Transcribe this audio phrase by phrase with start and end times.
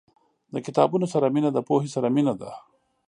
[0.53, 2.51] •د کتابونو سره مینه، د پوهې سره مینه ده.